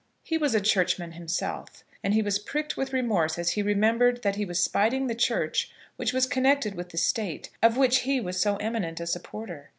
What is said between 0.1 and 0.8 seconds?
He was a